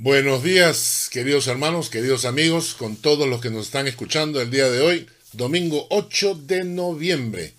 [0.00, 4.70] Buenos días, queridos hermanos, queridos amigos, con todos los que nos están escuchando el día
[4.70, 7.52] de hoy, domingo 8 de noviembre,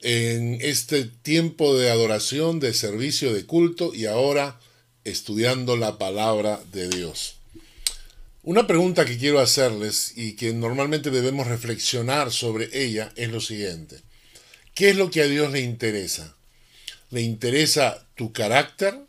[0.00, 4.58] en este tiempo de adoración, de servicio, de culto y ahora
[5.04, 7.36] estudiando la palabra de Dios.
[8.42, 14.00] Una pregunta que quiero hacerles y que normalmente debemos reflexionar sobre ella es lo siguiente.
[14.74, 16.34] ¿Qué es lo que a Dios le interesa?
[17.10, 19.07] ¿Le interesa tu carácter?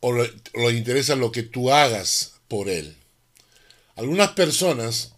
[0.00, 2.96] O le, interesa lo que tú hagas por él.
[3.96, 5.12] Algunas personas,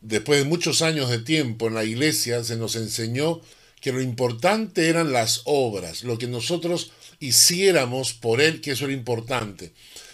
[0.00, 3.40] después de muchos años de tiempo en la iglesia, se nos enseñó
[3.80, 8.94] que lo importante eran las obras, lo que nosotros hiciéramos por él, que eso era
[8.94, 9.72] importante.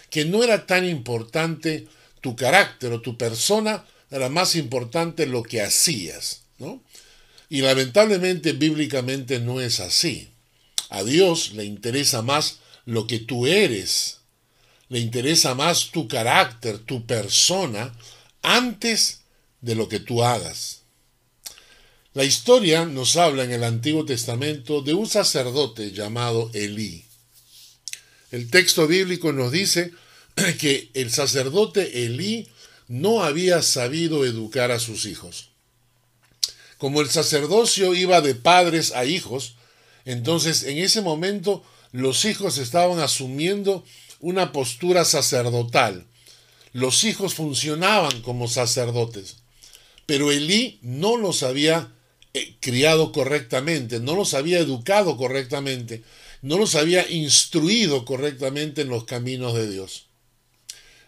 [0.09, 1.87] Que no era tan importante
[2.21, 6.81] tu carácter o tu persona, era más importante lo que hacías, ¿no?
[7.49, 10.29] Y lamentablemente bíblicamente no es así.
[10.89, 14.19] A Dios le interesa más lo que tú eres.
[14.89, 17.93] Le interesa más tu carácter, tu persona,
[18.41, 19.19] antes
[19.61, 20.83] de lo que tú hagas.
[22.13, 27.03] La historia nos habla en el Antiguo Testamento de un sacerdote llamado Elí.
[28.31, 29.91] El texto bíblico nos dice
[30.57, 32.47] que el sacerdote Elí
[32.87, 35.49] no había sabido educar a sus hijos.
[36.77, 39.55] Como el sacerdocio iba de padres a hijos,
[40.05, 43.83] entonces en ese momento los hijos estaban asumiendo
[44.19, 46.05] una postura sacerdotal.
[46.73, 49.37] Los hijos funcionaban como sacerdotes,
[50.05, 51.91] pero Elí no los había
[52.33, 56.03] eh, criado correctamente, no los había educado correctamente,
[56.41, 60.05] no los había instruido correctamente en los caminos de Dios.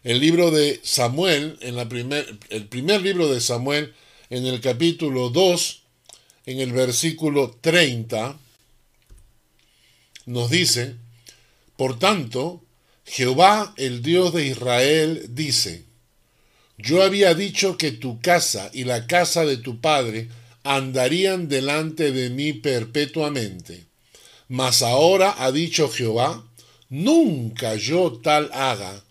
[0.04, 3.94] El libro de Samuel, en la primer, el primer libro de Samuel,
[4.30, 5.82] en el capítulo 2,
[6.46, 8.40] en el versículo 30,
[10.26, 10.96] nos dice,
[11.80, 12.62] por tanto,
[13.06, 15.86] Jehová, el Dios de Israel, dice,
[16.78, 20.28] yo había dicho que tu casa y la casa de tu padre
[20.64, 23.86] andarían delante de mí perpetuamente.
[24.50, 26.46] Mas ahora ha dicho Jehová,
[26.90, 29.04] nunca yo tal haga,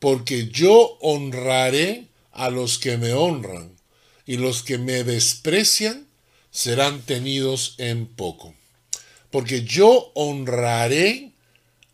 [0.00, 3.72] porque yo honraré a los que me honran,
[4.26, 6.08] y los que me desprecian
[6.50, 8.55] serán tenidos en poco
[9.36, 11.32] porque yo honraré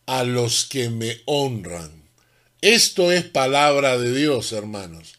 [0.07, 1.91] a los que me honran.
[2.61, 5.15] Esto es palabra de Dios, hermanos.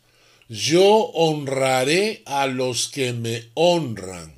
[0.47, 4.33] Yo honraré a los que me honran,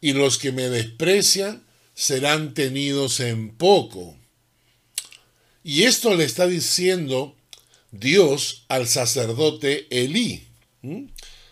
[0.00, 1.62] y los que me desprecian
[1.92, 4.16] serán tenidos en poco.
[5.62, 7.36] Y esto le está diciendo
[7.90, 10.46] Dios al sacerdote Elí.
[10.82, 11.10] En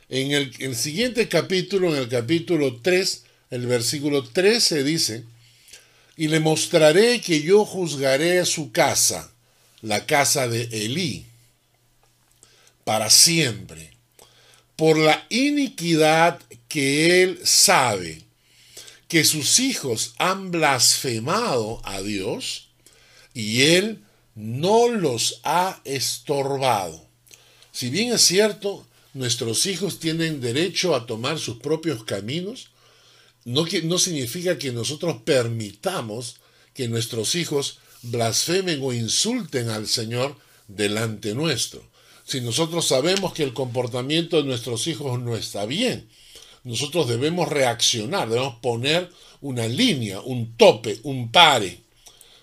[0.09, 5.25] el, el, siguiente capítulo, en el capítulo 3, el versículo 13 dice,
[6.17, 9.33] y le mostraré que yo juzgaré su casa,
[9.83, 11.27] la casa de Elí,
[12.85, 13.93] para siempre,
[14.77, 18.23] por la iniquidad que él sabe
[19.09, 22.69] que sus hijos han blasfemado a Dios
[23.35, 24.03] y él
[24.35, 27.05] no los ha estorbado.
[27.73, 32.70] Si bien es cierto, nuestros hijos tienen derecho a tomar sus propios caminos,
[33.45, 36.37] no, no significa que nosotros permitamos
[36.75, 40.37] que nuestros hijos blasfemen o insulten al Señor
[40.69, 41.83] delante nuestro.
[42.25, 46.09] Si nosotros sabemos que el comportamiento de nuestros hijos no está bien,
[46.63, 51.81] nosotros debemos reaccionar, debemos poner una línea, un tope, un pare,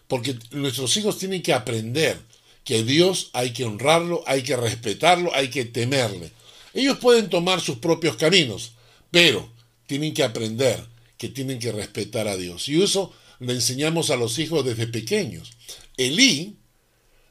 [0.08, 2.20] porque nuestros hijos tienen que aprender
[2.64, 6.32] que Dios hay que honrarlo, hay que respetarlo, hay que temerle.
[6.74, 8.72] Ellos pueden tomar sus propios caminos,
[9.10, 9.50] pero
[9.88, 10.86] tienen que aprender
[11.18, 12.70] que tienen que respetar a Dios.
[12.70, 15.52] Y eso lo enseñamos a los hijos desde pequeños.
[15.98, 16.58] Elí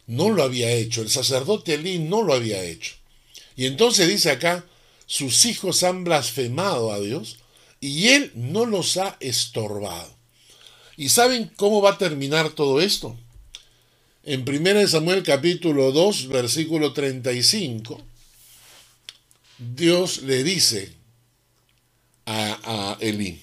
[0.07, 2.95] no lo había hecho, el sacerdote Elí no lo había hecho.
[3.57, 4.67] Y entonces dice acá,
[5.07, 7.39] sus hijos han blasfemado a Dios
[7.81, 10.15] y él no los ha estorbado.
[10.97, 13.17] ¿Y saben cómo va a terminar todo esto?
[14.25, 18.03] En 1 Samuel capítulo 2, versículo 35,
[19.59, 20.93] Dios le dice,
[22.27, 23.41] a, Elí.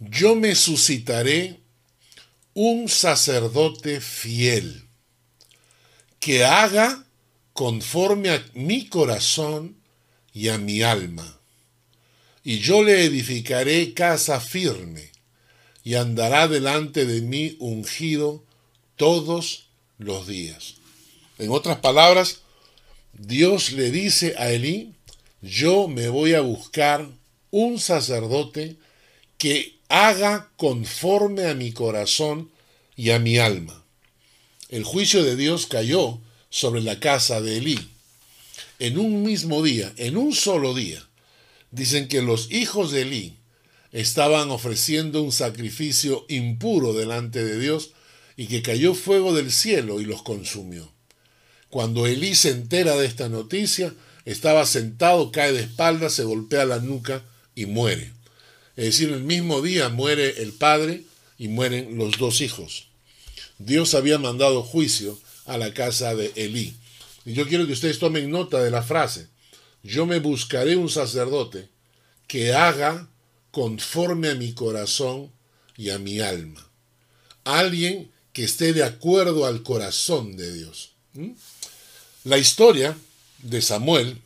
[0.00, 1.60] Yo me suscitaré
[2.54, 4.88] un sacerdote fiel
[6.20, 7.04] que haga
[7.52, 9.76] conforme a mi corazón
[10.32, 11.38] y a mi alma.
[12.44, 15.10] Y yo le edificaré casa firme
[15.84, 18.44] y andará delante de mí ungido
[18.96, 19.68] todos
[19.98, 20.74] los días.
[21.38, 22.40] En otras palabras,
[23.12, 24.94] Dios le dice a Elí
[25.40, 27.08] yo me voy a buscar
[27.50, 28.76] un sacerdote
[29.36, 32.50] que haga conforme a mi corazón
[32.96, 33.84] y a mi alma.
[34.70, 36.20] el juicio de Dios cayó
[36.50, 37.78] sobre la casa de Elí.
[38.78, 41.02] En un mismo día, en un solo día,
[41.70, 43.36] dicen que los hijos de Elí
[43.92, 47.92] estaban ofreciendo un sacrificio impuro delante de Dios
[48.36, 50.92] y que cayó fuego del cielo y los consumió.
[51.70, 53.94] Cuando Elí se entera de esta noticia,
[54.30, 57.22] estaba sentado, cae de espaldas, se golpea la nuca
[57.54, 58.12] y muere.
[58.76, 61.04] Es decir, el mismo día muere el padre
[61.38, 62.88] y mueren los dos hijos.
[63.58, 66.76] Dios había mandado juicio a la casa de Elí.
[67.24, 69.28] Y yo quiero que ustedes tomen nota de la frase.
[69.82, 71.70] Yo me buscaré un sacerdote
[72.26, 73.08] que haga
[73.50, 75.32] conforme a mi corazón
[75.78, 76.68] y a mi alma.
[77.44, 80.90] Alguien que esté de acuerdo al corazón de Dios.
[81.14, 81.30] ¿Mm?
[82.24, 82.94] La historia
[83.38, 84.18] de Samuel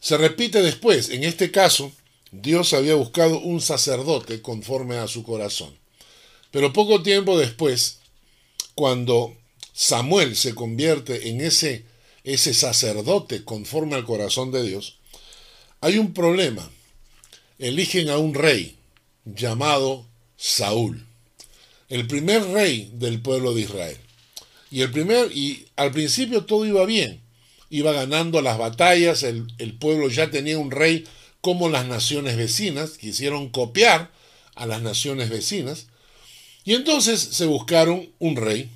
[0.00, 1.08] se repite después.
[1.08, 1.92] En este caso,
[2.30, 5.74] Dios había buscado un sacerdote conforme a su corazón.
[6.50, 7.98] Pero poco tiempo después,
[8.74, 9.34] cuando
[9.72, 11.84] Samuel se convierte en ese,
[12.22, 14.98] ese sacerdote conforme al corazón de Dios,
[15.80, 16.70] hay un problema.
[17.58, 18.76] Eligen a un rey
[19.24, 21.06] llamado Saúl,
[21.88, 23.98] el primer rey del pueblo de Israel.
[24.70, 27.23] Y, el primer, y al principio todo iba bien,
[27.74, 31.04] iba ganando las batallas, el, el pueblo ya tenía un rey
[31.40, 34.12] como las naciones vecinas, quisieron copiar
[34.54, 35.88] a las naciones vecinas,
[36.64, 38.70] y entonces se buscaron un rey,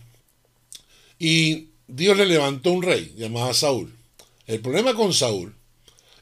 [1.17, 3.95] y Dios le levantó un rey llamado Saúl.
[4.49, 5.55] El problema con Saúl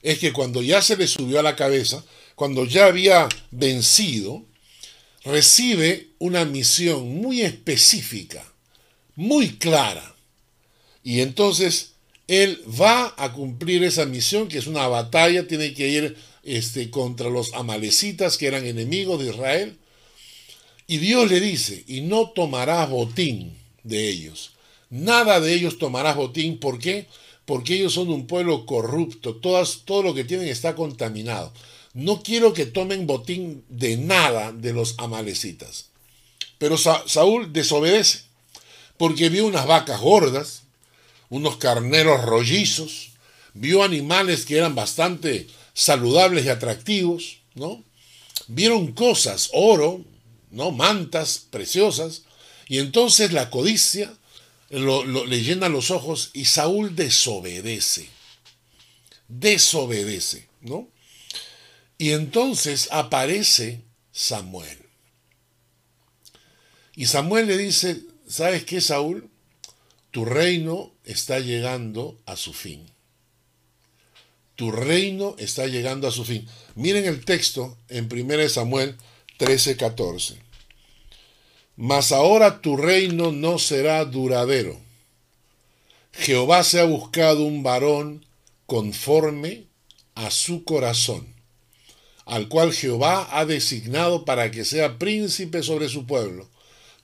[0.02, 4.44] es que cuando ya se le subió a la cabeza, cuando ya había vencido,
[5.24, 8.46] recibe una misión muy específica,
[9.14, 10.14] muy clara.
[11.02, 11.95] Y entonces
[12.28, 17.30] él va a cumplir esa misión, que es una batalla, tiene que ir este, contra
[17.30, 19.76] los amalecitas que eran enemigos de Israel.
[20.86, 24.52] Y Dios le dice, y no tomarás botín de ellos.
[24.90, 26.58] Nada de ellos tomarás botín.
[26.58, 27.06] ¿Por qué?
[27.44, 29.36] Porque ellos son un pueblo corrupto.
[29.36, 31.52] Todas, todo lo que tienen está contaminado.
[31.94, 35.86] No quiero que tomen botín de nada de los amalecitas.
[36.58, 38.22] Pero Saúl desobedece.
[38.96, 40.62] Porque vio unas vacas gordas,
[41.28, 43.10] unos carneros rollizos,
[43.54, 47.84] vio animales que eran bastante saludables y atractivos, ¿no?
[48.48, 50.04] Vieron cosas, oro,
[50.50, 50.70] ¿no?
[50.70, 52.22] Mantas preciosas,
[52.68, 54.16] y entonces la codicia
[54.70, 58.08] le llena los ojos y Saúl desobedece.
[59.28, 60.88] Desobedece, ¿no?
[61.98, 63.82] Y entonces aparece
[64.12, 64.78] Samuel.
[66.94, 69.30] Y Samuel le dice, ¿sabes qué, Saúl?
[70.10, 72.86] Tu reino está llegando a su fin
[74.56, 76.48] tu reino está llegando a su fin.
[76.74, 78.96] Miren el texto en 1 Samuel
[79.36, 80.38] 13, 14.
[81.76, 84.80] Mas ahora tu reino no será duradero.
[86.12, 88.24] Jehová se ha buscado un varón
[88.64, 89.66] conforme
[90.14, 91.34] a su corazón,
[92.24, 96.48] al cual Jehová ha designado para que sea príncipe sobre su pueblo,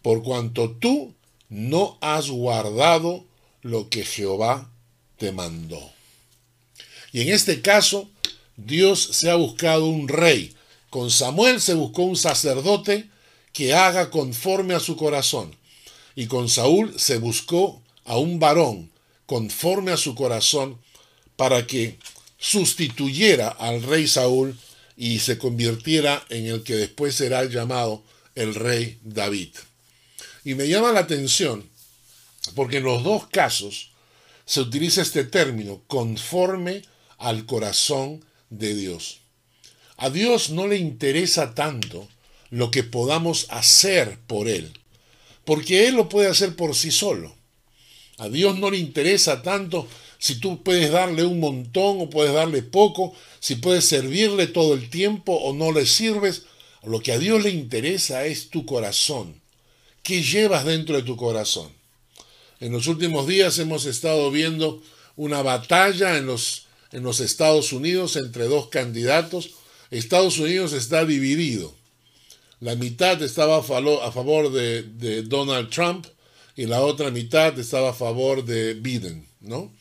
[0.00, 1.14] por cuanto tú
[1.52, 3.26] no has guardado
[3.60, 4.70] lo que Jehová
[5.18, 5.92] te mandó.
[7.12, 8.08] Y en este caso,
[8.56, 10.54] Dios se ha buscado un rey.
[10.88, 13.10] Con Samuel se buscó un sacerdote
[13.52, 15.54] que haga conforme a su corazón.
[16.14, 18.90] Y con Saúl se buscó a un varón
[19.26, 20.78] conforme a su corazón
[21.36, 21.98] para que
[22.38, 24.58] sustituyera al rey Saúl
[24.96, 28.02] y se convirtiera en el que después será llamado
[28.34, 29.50] el rey David.
[30.44, 31.70] Y me llama la atención
[32.54, 33.90] porque en los dos casos
[34.44, 36.82] se utiliza este término, conforme
[37.18, 39.20] al corazón de Dios.
[39.96, 42.08] A Dios no le interesa tanto
[42.50, 44.72] lo que podamos hacer por Él,
[45.44, 47.34] porque Él lo puede hacer por sí solo.
[48.18, 52.62] A Dios no le interesa tanto si tú puedes darle un montón o puedes darle
[52.62, 56.42] poco, si puedes servirle todo el tiempo o no le sirves.
[56.84, 59.41] Lo que a Dios le interesa es tu corazón.
[60.02, 61.70] ¿Qué llevas dentro de tu corazón?
[62.60, 64.82] En los últimos días hemos estado viendo
[65.16, 69.50] una batalla en los en los Estados Unidos entre dos candidatos.
[69.90, 71.74] Estados Unidos está dividido.
[72.60, 76.06] La mitad estaba a favor de, Donald Trump
[76.54, 79.72] y la otra mitad estaba a favor de Biden, ¿no?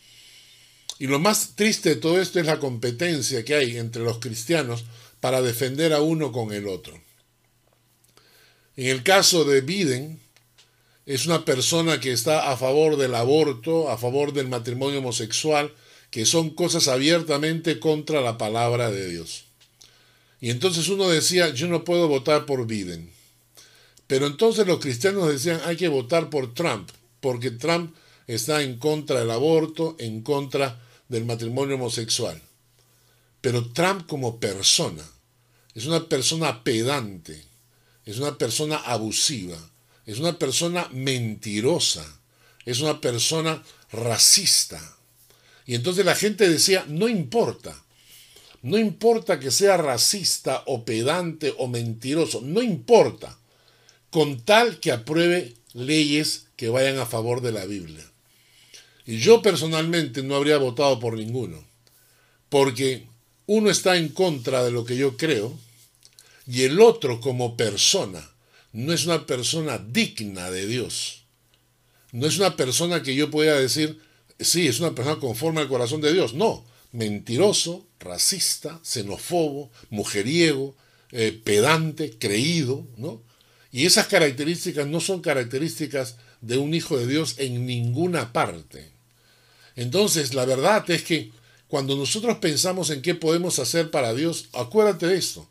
[0.98, 4.86] Y lo más triste de todo esto es la competencia que hay entre los cristianos
[5.20, 7.00] para defender a uno con el otro.
[8.78, 10.20] En el caso de Biden,
[11.06, 15.74] es una persona que está a favor del aborto, a favor del matrimonio homosexual,
[16.10, 19.46] que son cosas abiertamente contra la palabra de Dios.
[20.40, 23.12] Y entonces uno decía, yo no puedo votar por Biden.
[24.08, 26.90] Pero entonces los cristianos decían, hay que votar por Trump.
[27.22, 32.42] porque Trump está en contra del aborto, en contra del matrimonio homosexual.
[33.42, 35.04] Pero Trump como persona
[35.75, 37.44] es una persona pedante,
[38.05, 39.58] es una persona abusiva,
[40.05, 42.05] es una persona mentirosa,
[42.65, 44.81] es una persona racista.
[45.65, 47.75] Y entonces la gente decía, no importa,
[48.63, 53.38] no importa que sea racista o pedante o mentiroso, no importa,
[54.10, 58.03] con tal que apruebe leyes que vayan a favor de la Biblia.
[59.05, 61.63] Y yo personalmente no habría votado por ninguno,
[62.50, 63.08] porque
[63.48, 65.58] uno está en contra de lo que yo creo
[66.48, 68.29] y el otro como persona
[68.74, 71.24] no es una persona digna de Dios.
[72.12, 74.00] No es una persona que yo pueda decir,
[74.39, 76.33] sí, es una persona conforme al corazón de Dios.
[76.33, 80.75] No, mentiroso, racista, xenófobo, mujeriego,
[81.12, 83.21] eh, pedante, creído, ¿no?
[83.71, 88.91] Y esas características no son características de un hijo de Dios en ninguna parte.
[89.75, 91.31] Entonces, la verdad es que
[91.67, 95.48] cuando nosotros pensamos en qué podemos hacer para Dios, acuérdate de esto.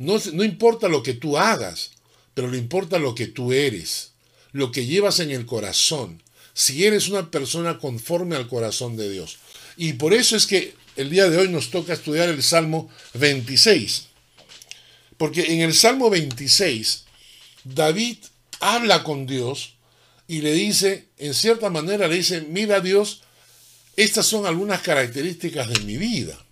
[0.00, 1.90] No, no importa lo que tú hagas,
[2.32, 4.12] pero le importa lo que tú eres,
[4.52, 6.22] lo que llevas en el corazón,
[6.54, 9.36] si eres una persona conforme al corazón de Dios.
[9.76, 14.06] Y por eso es que el día de hoy nos toca estudiar el Salmo 26.
[15.18, 17.04] Porque en el Salmo 26,
[17.64, 18.16] David
[18.58, 19.74] habla con Dios
[20.26, 23.20] y le dice, en cierta manera le dice, mira Dios,
[23.96, 26.42] estas son algunas características de mi vida.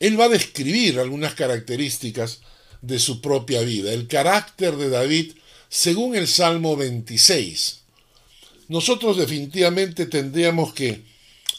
[0.00, 2.40] Él va a describir algunas características
[2.82, 5.32] de su propia vida, el carácter de David
[5.68, 7.80] según el Salmo 26.
[8.68, 11.02] Nosotros definitivamente tendríamos que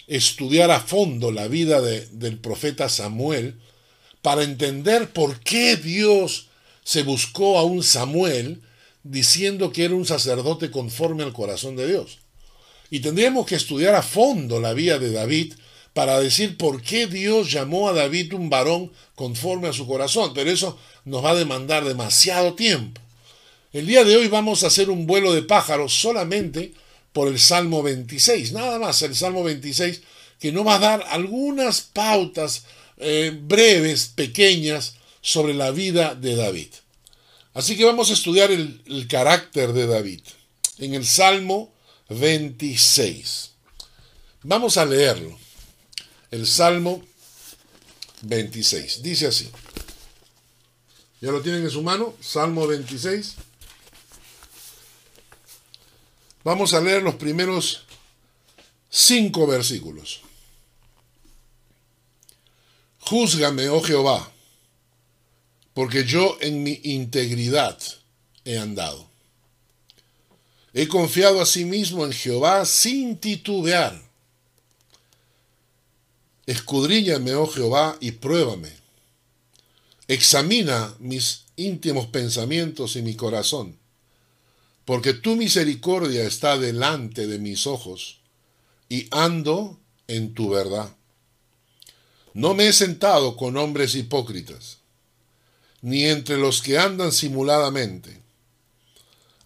[0.08, 3.56] estudiar a fondo la vida del profeta Samuel
[4.22, 6.48] para entender por qué Dios
[6.84, 8.62] se buscó a un Samuel
[9.04, 12.20] diciendo que era un sacerdote conforme al corazón de Dios.
[12.90, 15.54] Y tendríamos que estudiar a fondo la vida de David
[15.96, 20.34] para decir por qué Dios llamó a David un varón conforme a su corazón.
[20.36, 23.00] Pero eso nos va a demandar demasiado tiempo.
[23.72, 26.74] El día de hoy vamos a hacer un vuelo de pájaros solamente
[27.14, 28.52] por el Salmo 26.
[28.52, 30.02] Nada más el Salmo 26
[30.38, 32.66] que nos va a dar algunas pautas
[32.98, 36.74] eh, breves, pequeñas, sobre la vida de David.
[37.54, 40.20] Así que vamos a estudiar el carácter de David
[40.78, 41.74] en el Salmo
[42.10, 43.52] 26.
[44.44, 45.45] Vamos a leerlo.
[46.36, 47.02] El Salmo
[48.24, 49.02] 26.
[49.02, 49.50] Dice así.
[51.22, 52.14] ¿Ya lo tienen en su mano?
[52.20, 53.36] Salmo 26.
[56.44, 57.86] Vamos a leer los primeros
[58.90, 60.24] cinco versículos.
[63.00, 64.30] Júzgame, oh Jehová,
[65.74, 67.80] porque yo en mi integridad
[68.44, 69.10] he andado.
[70.74, 74.05] He confiado a sí mismo en Jehová sin titubear.
[76.46, 78.72] Escudriñame, oh Jehová, y pruébame.
[80.08, 83.78] Examina mis íntimos pensamientos y mi corazón,
[84.86, 88.20] porque tu misericordia está delante de mis ojos,
[88.90, 90.96] y ando en tu verdad.
[92.34, 94.78] No me he sentado con hombres hipócritas,
[95.82, 98.26] ni entre los que andan simuladamente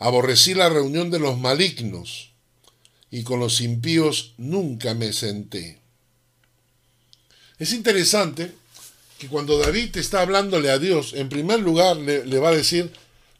[0.01, 2.32] Aborrecí la reunión de los malignos
[3.12, 5.82] y con los impíos nunca me senté.
[7.60, 8.54] Es interesante
[9.18, 12.92] que cuando David está hablándole a Dios, en primer lugar le, le, va a decir,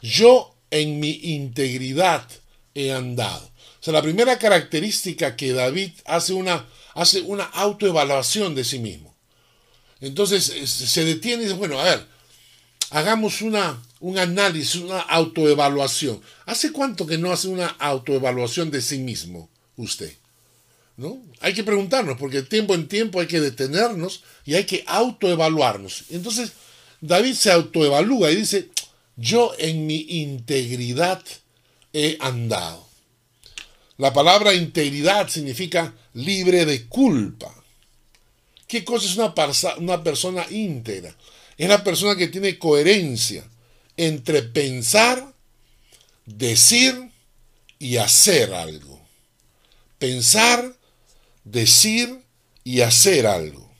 [0.02, 2.28] yo en mi integridad
[2.74, 3.50] he andado.
[3.80, 9.16] O sea, la primera característica que David hace una, hace una autoevaluación de sí mismo.
[10.00, 12.06] Entonces se detiene y dice, bueno, a ver,
[12.90, 16.20] hagamos una, un análisis, una autoevaluación.
[16.44, 20.12] ¿Hace cuánto que no hace una autoevaluación de sí mismo usted?
[21.40, 26.04] Hay que preguntarnos, porque de tiempo en tiempo hay que detenernos y hay que autoevaluarnos.
[26.10, 26.52] Entonces,
[27.00, 28.68] David se autoevalúa y dice,
[29.16, 31.22] yo en mi integridad
[31.92, 32.86] he andado.
[33.96, 37.54] La palabra integridad significa libre de culpa.
[38.66, 39.34] ¿Qué cosa es una,
[39.78, 41.14] una persona íntegra?
[41.58, 43.44] Es la persona que tiene coherencia
[43.96, 45.34] entre pensar,
[46.24, 47.10] decir
[47.78, 48.98] y hacer algo.
[49.98, 50.74] Pensar,
[51.44, 52.22] decir
[52.64, 53.70] y hacer algo.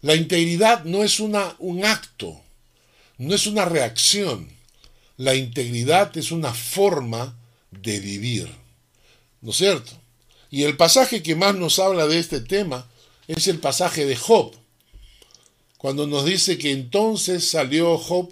[0.00, 2.40] La integridad no es una, un acto,
[3.18, 4.50] no es una reacción.
[5.16, 7.36] La integridad es una forma
[7.70, 8.50] de vivir.
[9.40, 9.92] ¿No es cierto?
[10.50, 12.88] Y el pasaje que más nos habla de este tema
[13.28, 14.54] es el pasaje de Job
[15.82, 18.30] cuando nos dice que entonces salió Job,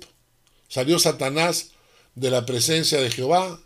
[0.69, 1.73] salió Satanás
[2.15, 3.61] de la presencia de Jehová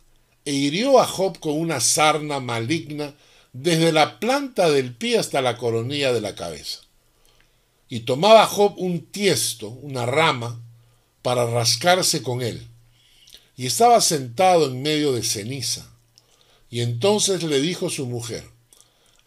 [0.47, 3.15] e hirió a Job con una sarna maligna
[3.55, 6.81] desde la planta del pie hasta la coronilla de la cabeza.
[7.89, 10.61] Y tomaba Job un tiesto, una rama,
[11.23, 12.67] para rascarse con él.
[13.57, 15.89] Y estaba sentado en medio de ceniza.
[16.69, 18.45] Y entonces le dijo su mujer,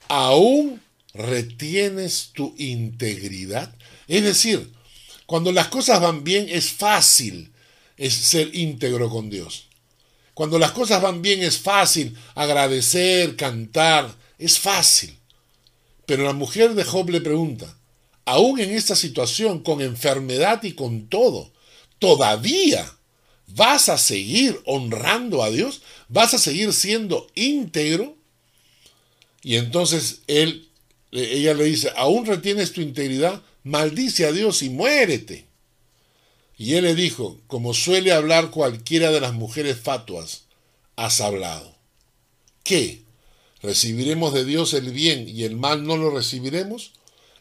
[0.09, 0.81] ¿aún
[1.13, 3.73] retienes tu integridad?
[4.09, 4.73] Es decir,
[5.25, 7.53] cuando las cosas van bien es fácil
[7.97, 9.66] ser íntegro con Dios.
[10.37, 15.17] Cuando las cosas van bien es fácil agradecer, cantar, es fácil.
[16.05, 17.75] Pero la mujer de Job le pregunta,
[18.23, 21.51] aún en esta situación, con enfermedad y con todo,
[21.97, 22.87] todavía
[23.47, 28.15] vas a seguir honrando a Dios, vas a seguir siendo íntegro.
[29.41, 30.69] Y entonces él,
[31.11, 35.46] ella le dice, aún retienes tu integridad, maldice a Dios y muérete.
[36.57, 40.45] Y él le dijo, como suele hablar cualquiera de las mujeres fatuas,
[40.95, 41.75] has hablado.
[42.63, 43.03] ¿Qué?
[43.61, 46.91] ¿Recibiremos de Dios el bien y el mal no lo recibiremos?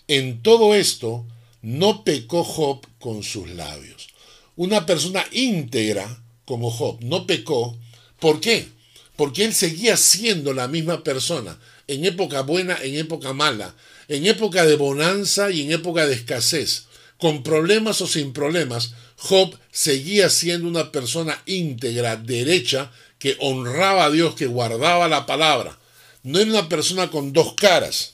[0.09, 1.27] En todo esto
[1.63, 4.09] no pecó Job con sus labios.
[4.55, 7.77] Una persona íntegra como Job no pecó.
[8.21, 8.69] ¿Por qué?
[9.17, 13.75] Porque él seguía siendo la misma persona, en época buena, en época mala,
[14.09, 16.87] en época de bonanza y en época de escasez,
[17.19, 24.11] con problemas o sin problemas, Job seguía siendo una persona íntegra, derecha, que honraba a
[24.11, 25.79] Dios, que guardaba la palabra.
[26.23, 28.13] No era una persona con dos caras.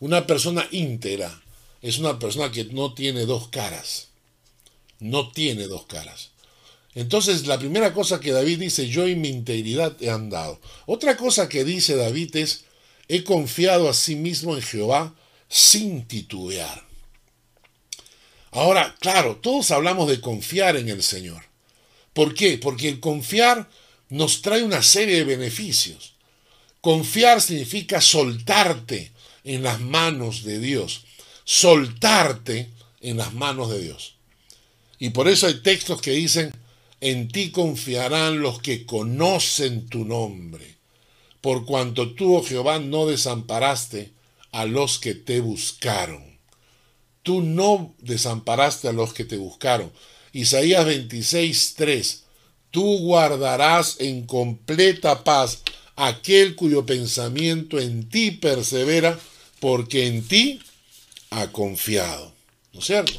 [0.00, 1.42] Una persona íntegra
[1.80, 4.08] es una persona que no tiene dos caras.
[4.98, 6.30] No tiene dos caras.
[6.94, 10.60] Entonces, la primera cosa que David dice, yo y mi integridad he andado.
[10.86, 12.64] Otra cosa que dice David es,
[13.08, 15.14] he confiado a sí mismo en Jehová
[15.48, 16.85] sin titubear.
[18.56, 21.42] Ahora, claro, todos hablamos de confiar en el Señor.
[22.14, 22.56] ¿Por qué?
[22.56, 23.68] Porque el confiar
[24.08, 26.14] nos trae una serie de beneficios.
[26.80, 29.12] Confiar significa soltarte
[29.44, 31.04] en las manos de Dios.
[31.44, 32.70] Soltarte
[33.02, 34.14] en las manos de Dios.
[34.98, 36.50] Y por eso hay textos que dicen,
[37.02, 40.76] en ti confiarán los que conocen tu nombre,
[41.42, 44.12] por cuanto tú, oh Jehová, no desamparaste
[44.50, 46.25] a los que te buscaron.
[47.26, 49.90] Tú no desamparaste a los que te buscaron.
[50.32, 52.22] Isaías 26, 3.
[52.70, 55.58] Tú guardarás en completa paz
[55.96, 59.18] aquel cuyo pensamiento en ti persevera,
[59.58, 60.60] porque en ti
[61.30, 62.32] ha confiado.
[62.72, 63.18] ¿No es cierto?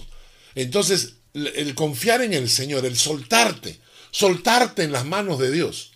[0.55, 3.77] Entonces, el confiar en el Señor, el soltarte,
[4.11, 5.91] soltarte en las manos de Dios,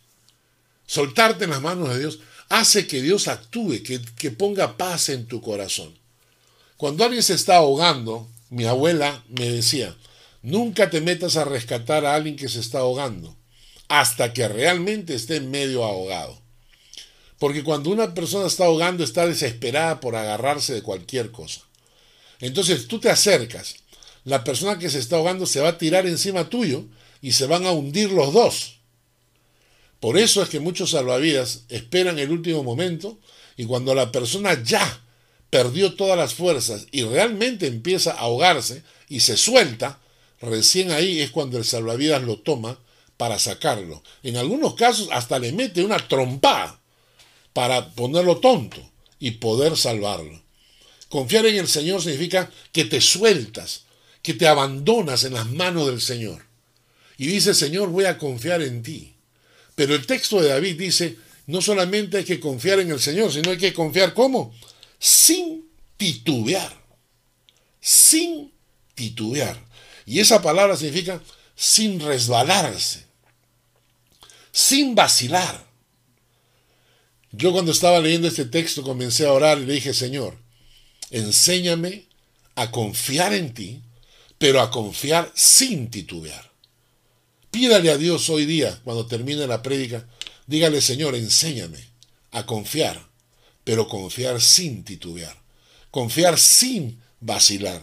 [0.86, 2.19] soltarte en las manos de Dios,
[2.50, 6.01] hace que Dios actúe, que, que ponga paz en tu corazón.
[6.82, 9.96] Cuando alguien se está ahogando, mi abuela me decía,
[10.41, 13.38] nunca te metas a rescatar a alguien que se está ahogando
[13.88, 16.41] hasta que realmente esté medio ahogado.
[17.38, 21.62] Porque cuando una persona está ahogando está desesperada por agarrarse de cualquier cosa.
[22.39, 23.76] Entonces tú te acercas,
[24.24, 26.86] la persona que se está ahogando se va a tirar encima tuyo
[27.22, 28.80] y se van a hundir los dos.
[30.00, 33.20] Por eso es que muchos salvavidas esperan el último momento
[33.56, 35.04] y cuando la persona ya
[35.52, 40.00] perdió todas las fuerzas y realmente empieza a ahogarse y se suelta,
[40.42, 42.80] recién ahí es cuando el salvavidas lo toma
[43.18, 44.02] para sacarlo.
[44.24, 46.80] En algunos casos hasta le mete una trompada
[47.54, 48.82] para ponerlo tonto
[49.20, 50.42] y poder salvarlo.
[51.10, 53.84] Confiar en el Señor significa que te sueltas,
[54.22, 56.46] que te abandonas en las manos del Señor.
[57.18, 59.14] Y dice, Señor, voy a confiar en ti.
[59.76, 63.52] Pero el texto de David dice, no solamente hay que confiar en el Señor, sino
[63.52, 64.56] hay que confiar cómo?
[65.02, 66.72] Sin titubear.
[67.82, 68.54] Sin
[68.94, 69.58] titubear.
[70.06, 71.22] Y esa palabra significa
[71.56, 73.06] sin resbalarse,
[74.52, 75.66] sin vacilar.
[77.32, 80.38] Yo cuando estaba leyendo este texto comencé a orar y le dije, Señor,
[81.10, 82.08] enséñame
[82.56, 83.82] a confiar en ti,
[84.38, 86.52] pero a confiar sin titubear.
[87.50, 90.08] Pídale a Dios hoy día, cuando termine la prédica,
[90.46, 91.80] dígale, Señor, enséñame
[92.32, 93.11] a confiar
[93.71, 95.34] pero confiar sin titubear,
[95.91, 97.81] confiar sin vacilar,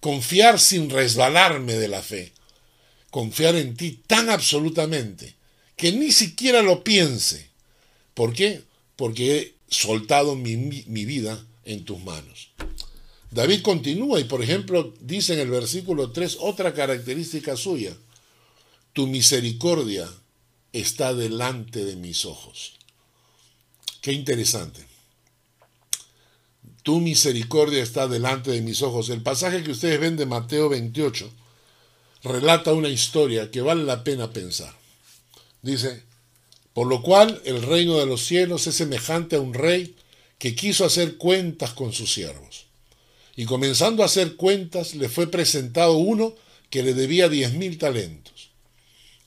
[0.00, 2.32] confiar sin resbalarme de la fe,
[3.12, 5.36] confiar en ti tan absolutamente
[5.76, 7.48] que ni siquiera lo piense.
[8.12, 8.64] ¿Por qué?
[8.96, 12.48] Porque he soltado mi, mi vida en tus manos.
[13.30, 17.96] David continúa y por ejemplo dice en el versículo 3 otra característica suya.
[18.94, 20.10] Tu misericordia
[20.72, 22.72] está delante de mis ojos.
[24.00, 24.89] Qué interesante
[26.82, 29.08] tu misericordia está delante de mis ojos.
[29.08, 31.30] El pasaje que ustedes ven de Mateo 28
[32.22, 34.74] relata una historia que vale la pena pensar.
[35.62, 36.02] Dice,
[36.72, 39.94] Por lo cual el reino de los cielos es semejante a un rey
[40.38, 42.66] que quiso hacer cuentas con sus siervos.
[43.36, 46.34] Y comenzando a hacer cuentas, le fue presentado uno
[46.70, 48.50] que le debía diez mil talentos.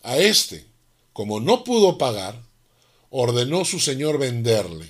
[0.02, 0.66] A éste,
[1.14, 2.42] como no pudo pagar,
[3.10, 4.90] ordenó su señor venderle,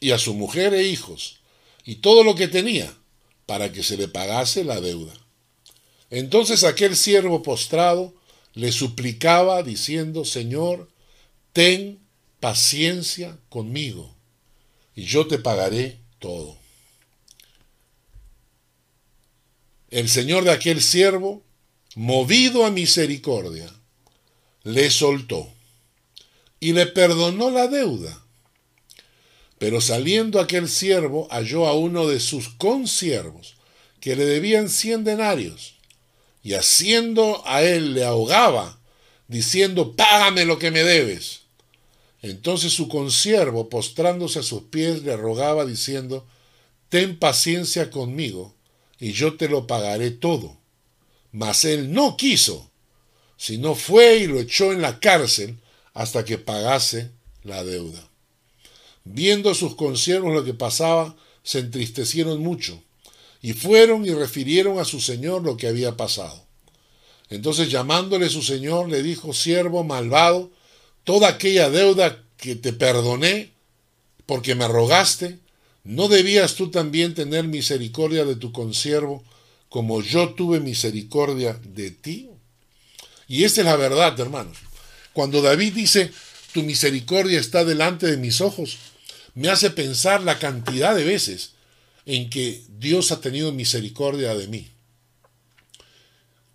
[0.00, 1.39] y a su mujer e hijos,
[1.84, 2.92] y todo lo que tenía,
[3.46, 5.12] para que se le pagase la deuda.
[6.10, 8.14] Entonces aquel siervo postrado
[8.54, 10.88] le suplicaba diciendo, Señor,
[11.52, 12.00] ten
[12.40, 14.14] paciencia conmigo,
[14.94, 16.56] y yo te pagaré todo.
[19.90, 21.42] El Señor de aquel siervo,
[21.94, 23.72] movido a misericordia,
[24.62, 25.52] le soltó
[26.60, 28.19] y le perdonó la deuda.
[29.60, 33.56] Pero saliendo aquel siervo halló a uno de sus consiervos
[34.00, 35.74] que le debían cien denarios
[36.42, 38.80] y haciendo a él le ahogaba,
[39.28, 41.42] diciendo, págame lo que me debes.
[42.22, 46.26] Entonces su consiervo, postrándose a sus pies, le rogaba, diciendo,
[46.88, 48.54] ten paciencia conmigo,
[48.98, 50.56] y yo te lo pagaré todo.
[51.32, 52.70] Mas él no quiso,
[53.36, 55.58] sino fue y lo echó en la cárcel
[55.92, 57.10] hasta que pagase
[57.42, 58.09] la deuda.
[59.04, 62.82] Viendo sus consiervos lo que pasaba, se entristecieron mucho
[63.42, 66.44] y fueron y refirieron a su señor lo que había pasado.
[67.30, 70.50] Entonces llamándole su señor le dijo, siervo malvado,
[71.04, 73.52] toda aquella deuda que te perdoné
[74.26, 75.38] porque me rogaste,
[75.84, 79.24] ¿no debías tú también tener misericordia de tu consiervo
[79.68, 82.28] como yo tuve misericordia de ti?
[83.28, 84.58] Y esta es la verdad, hermanos.
[85.12, 86.10] Cuando David dice,
[86.52, 88.78] tu misericordia está delante de mis ojos,
[89.34, 91.52] me hace pensar la cantidad de veces
[92.06, 94.68] en que Dios ha tenido misericordia de mí.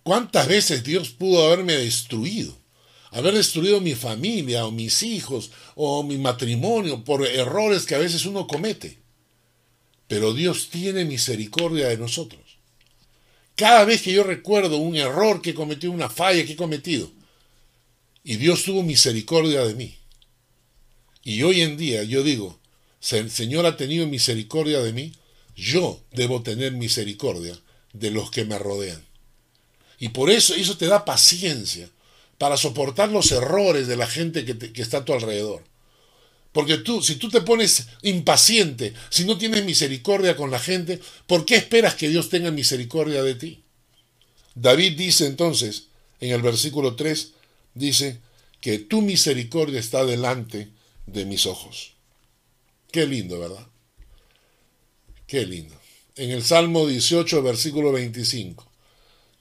[0.03, 2.55] ¿Cuántas veces Dios pudo haberme destruido?
[3.11, 8.25] Haber destruido mi familia o mis hijos o mi matrimonio por errores que a veces
[8.25, 8.99] uno comete.
[10.07, 12.41] Pero Dios tiene misericordia de nosotros.
[13.55, 17.09] Cada vez que yo recuerdo un error que he cometido, una falla que he cometido,
[18.23, 19.95] y Dios tuvo misericordia de mí.
[21.23, 22.59] Y hoy en día yo digo,
[23.05, 25.13] Señor ha tenido misericordia de mí,
[25.55, 27.55] yo debo tener misericordia
[27.93, 29.05] de los que me rodean.
[29.99, 31.87] Y por eso eso te da paciencia
[32.39, 35.63] para soportar los errores de la gente que, está a tu alrededor.
[36.51, 41.45] Porque tú, si tú te pones impaciente, si no tienes misericordia con la gente, ¿por
[41.45, 43.63] qué esperas que Dios tenga misericordia de ti?
[44.55, 45.89] David dice entonces,
[46.19, 47.33] en el versículo 3,
[47.75, 48.19] dice
[48.61, 50.69] que tu misericordia está delante
[51.05, 51.94] de mis ojos.
[52.95, 53.67] Qué lindo, ¿verdad?
[55.27, 55.75] Qué lindo.
[56.15, 58.65] En el Salmo 18, versículo 25.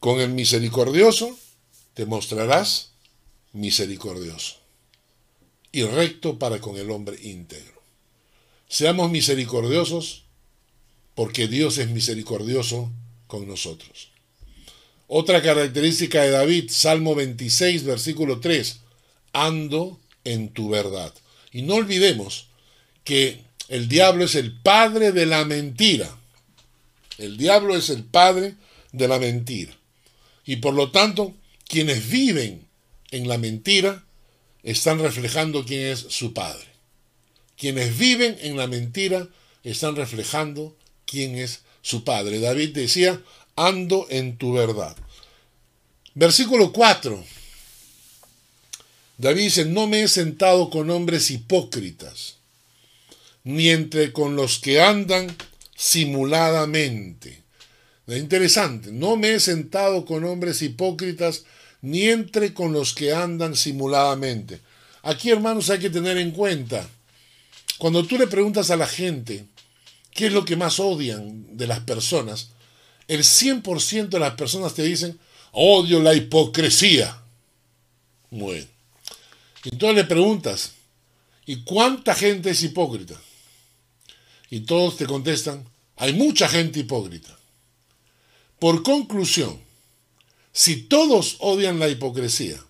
[0.01, 1.39] Con el misericordioso
[1.95, 2.95] te mostrarás
[3.53, 4.57] misericordioso
[5.71, 7.81] y recto para con el hombre íntegro.
[8.67, 10.25] Seamos misericordiosos
[11.15, 12.91] porque Dios es misericordioso
[13.29, 14.11] con nosotros.
[15.07, 18.81] Otra característica de David, Salmo 26, versículo 3,
[19.33, 21.15] ando en tu verdad.
[21.53, 22.49] Y no olvidemos
[23.05, 26.19] que el diablo es el padre de la mentira.
[27.19, 28.55] El diablo es el padre
[28.93, 29.73] de la mentira.
[30.45, 31.35] Y por lo tanto,
[31.67, 32.67] quienes viven
[33.11, 34.05] en la mentira
[34.63, 36.67] están reflejando quién es su padre.
[37.57, 39.29] Quienes viven en la mentira
[39.63, 42.41] están reflejando quién es su padre.
[42.41, 43.23] David decía,
[43.57, 44.97] ando en tu verdad.
[46.15, 47.25] Versículo 4.
[49.17, 52.34] David dice, no me he sentado con hombres hipócritas
[53.45, 55.35] ni entre con los que andan
[55.77, 57.43] simuladamente.
[58.07, 61.45] Es interesante, no me he sentado con hombres hipócritas,
[61.81, 64.61] ni entre con los que andan simuladamente.
[65.03, 66.89] Aquí, hermanos, hay que tener en cuenta,
[67.79, 69.45] cuando tú le preguntas a la gente
[70.13, 72.51] qué es lo que más odian de las personas,
[73.09, 75.19] el 100% de las personas te dicen,
[75.53, 77.23] odio la hipocresía.
[78.31, 78.67] Bueno.
[79.65, 80.73] Entonces le preguntas,
[81.47, 83.21] ¿y cuánta gente es hipócrita?
[84.51, 85.65] Y todos te contestan,
[85.97, 87.39] hay mucha gente hipócrita.
[88.59, 89.61] Por conclusión,
[90.53, 92.65] si todos odian la hipocresía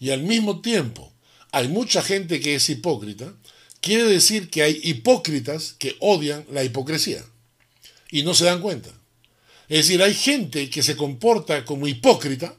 [0.00, 1.12] y al mismo tiempo
[1.52, 3.32] hay mucha gente que es hipócrita,
[3.80, 7.24] quiere decir que hay hipócritas que odian la hipocresía
[8.10, 8.90] y no se dan cuenta.
[9.68, 12.54] Es decir, hay gente que se comporta como hipócrita,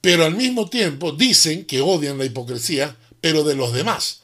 [0.00, 4.20] pero al mismo tiempo dicen que odian la hipocresía, pero de los demás,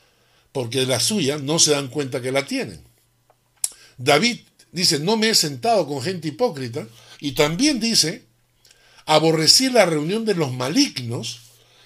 [0.53, 2.81] porque de la suya no se dan cuenta que la tienen.
[3.99, 4.41] David
[4.73, 6.87] dice, no me he sentado con gente hipócrita.
[7.21, 8.25] Y también dice,
[9.07, 11.41] aborrecí la reunión de los malignos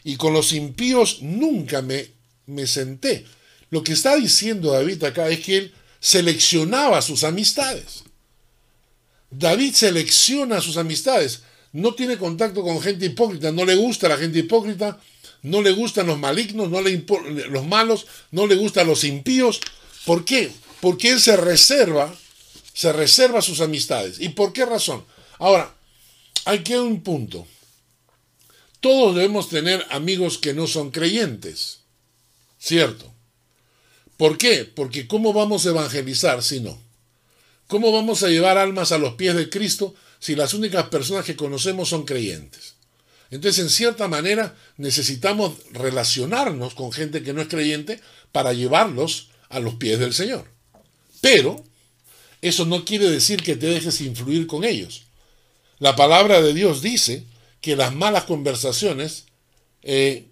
[0.04, 2.18] y con los impíos nunca me
[2.48, 3.24] me senté.
[3.70, 8.04] Lo que está diciendo David acá es que él seleccionaba sus amistades.
[9.30, 11.42] David selecciona sus amistades.
[11.72, 14.98] No tiene contacto con gente hipócrita, no le gusta la gente hipócrita,
[15.42, 17.04] no le gustan los malignos, no le
[17.50, 19.60] los malos, no le gustan los impíos.
[20.06, 20.50] ¿Por qué?
[20.80, 22.14] Porque él se reserva,
[22.72, 24.20] se reserva sus amistades.
[24.20, 25.04] ¿Y por qué razón?
[25.38, 25.74] Ahora,
[26.44, 27.46] aquí hay un punto.
[28.80, 31.80] Todos debemos tener amigos que no son creyentes,
[32.58, 33.12] ¿cierto?
[34.16, 34.64] ¿Por qué?
[34.64, 36.80] Porque ¿cómo vamos a evangelizar si no?
[37.66, 41.36] ¿Cómo vamos a llevar almas a los pies de Cristo si las únicas personas que
[41.36, 42.74] conocemos son creyentes?
[43.30, 48.00] Entonces, en cierta manera, necesitamos relacionarnos con gente que no es creyente
[48.32, 50.57] para llevarlos a los pies del Señor.
[51.20, 51.64] Pero
[52.40, 55.04] eso no quiere decir que te dejes influir con ellos.
[55.78, 57.24] La palabra de Dios dice
[57.60, 59.24] que las malas conversaciones
[59.82, 60.28] eh,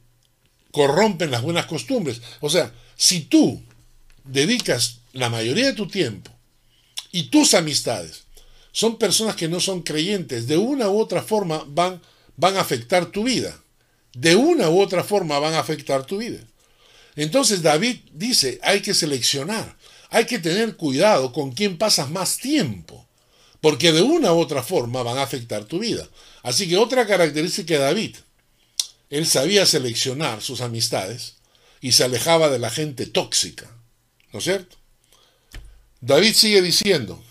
[0.71, 2.21] corrompen las buenas costumbres.
[2.41, 3.63] O sea, si tú
[4.25, 6.31] dedicas la mayoría de tu tiempo
[7.13, 8.25] y tus amistades
[8.73, 12.03] son personas que no son creyentes, de una u otra forma van,
[12.37, 13.59] van a afectar tu vida.
[14.13, 16.41] De una u otra forma van a afectar tu vida.
[17.15, 19.77] Entonces David dice, hay que seleccionar,
[20.11, 23.07] hay que tener cuidado con quién pasas más tiempo,
[23.61, 26.09] porque de una u otra forma van a afectar tu vida.
[26.43, 28.17] Así que otra característica de David,
[29.11, 31.37] él sabía seleccionar sus amistades
[31.81, 33.71] y se alejaba de la gente tóxica,
[34.33, 34.77] ¿no es cierto?
[36.01, 37.23] David sigue diciendo,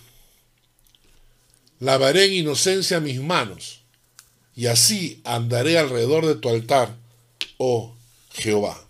[1.80, 3.82] lavaré en inocencia mis manos,
[4.56, 6.96] y así andaré alrededor de tu altar,
[7.58, 7.96] oh
[8.34, 8.82] Jehová.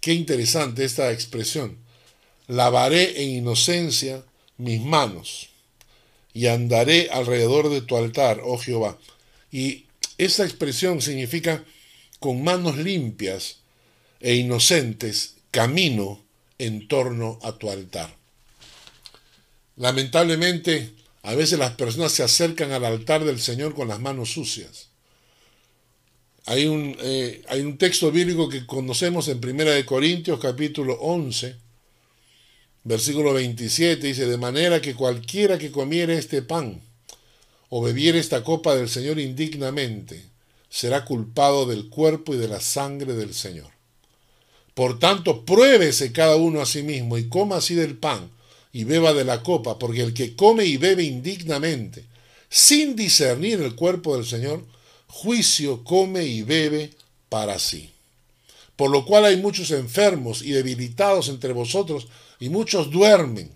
[0.00, 1.78] Qué interesante esta expresión.
[2.48, 4.24] Lavaré en inocencia
[4.56, 5.50] mis manos,
[6.32, 8.98] y andaré alrededor de tu altar, oh Jehová.
[9.50, 9.86] Y
[10.18, 11.64] esa expresión significa
[12.20, 13.58] con manos limpias
[14.20, 16.22] e inocentes, camino
[16.58, 18.14] en torno a tu altar.
[19.76, 24.88] Lamentablemente, a veces las personas se acercan al altar del Señor con las manos sucias.
[26.46, 31.56] Hay un, eh, hay un texto bíblico que conocemos en 1 Corintios capítulo 11,
[32.88, 36.80] versículo 27, dice, de manera que cualquiera que comiere este pan
[37.68, 40.24] o bebiere esta copa del Señor indignamente,
[40.70, 43.70] será culpado del cuerpo y de la sangre del Señor.
[44.72, 48.30] Por tanto, pruébese cada uno a sí mismo y coma así del pan
[48.72, 52.04] y beba de la copa, porque el que come y bebe indignamente,
[52.48, 54.64] sin discernir el cuerpo del Señor,
[55.08, 56.92] juicio come y bebe
[57.28, 57.90] para sí.
[58.76, 62.06] Por lo cual hay muchos enfermos y debilitados entre vosotros,
[62.40, 63.50] y muchos duermen.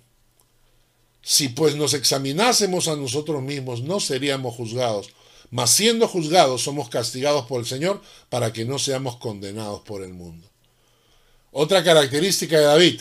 [1.22, 5.10] Si pues nos examinásemos a nosotros mismos, no seríamos juzgados,
[5.50, 10.12] mas siendo juzgados somos castigados por el Señor para que no seamos condenados por el
[10.12, 10.48] mundo.
[11.52, 13.00] Otra característica de David,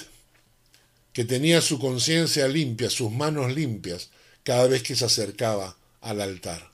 [1.13, 4.09] que tenía su conciencia limpia, sus manos limpias,
[4.43, 6.71] cada vez que se acercaba al altar.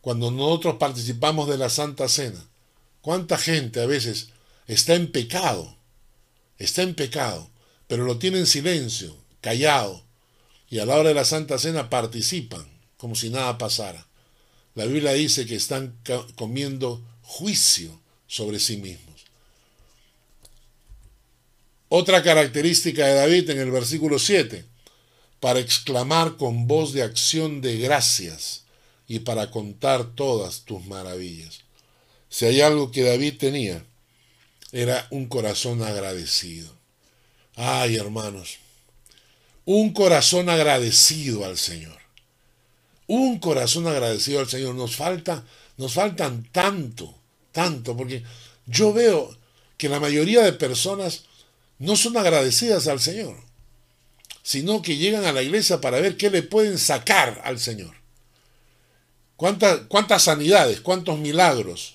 [0.00, 2.42] Cuando nosotros participamos de la Santa Cena,
[3.00, 4.30] ¿cuánta gente a veces
[4.66, 5.76] está en pecado?
[6.58, 7.50] Está en pecado,
[7.86, 10.04] pero lo tiene en silencio, callado,
[10.70, 12.66] y a la hora de la Santa Cena participan,
[12.96, 14.06] como si nada pasara.
[14.74, 15.96] La Biblia dice que están
[16.34, 19.24] comiendo juicio sobre sí mismos.
[21.88, 24.64] Otra característica de David en el versículo 7,
[25.38, 28.64] para exclamar con voz de acción de gracias
[29.06, 31.60] y para contar todas tus maravillas.
[32.30, 33.84] Si hay algo que David tenía,
[34.72, 36.74] era un corazón agradecido.
[37.56, 38.58] Ay, hermanos,
[39.64, 41.98] un corazón agradecido al Señor.
[43.06, 44.74] Un corazón agradecido al Señor.
[44.74, 45.44] Nos falta,
[45.76, 47.14] nos faltan tanto,
[47.52, 48.22] tanto, porque
[48.66, 49.36] yo veo
[49.76, 51.24] que la mayoría de personas
[51.78, 53.36] no son agradecidas al Señor,
[54.42, 57.94] sino que llegan a la iglesia para ver qué le pueden sacar al Señor.
[59.36, 61.94] ¿Cuántas, cuántas sanidades, cuántos milagros?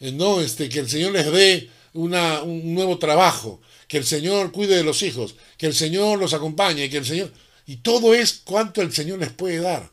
[0.00, 3.60] Eh, no, este, que el Señor les dé una, un nuevo trabajo,
[3.92, 7.30] que el Señor cuide de los hijos, que el Señor los acompañe, que el Señor...
[7.66, 9.90] Y todo es cuánto el Señor les puede dar,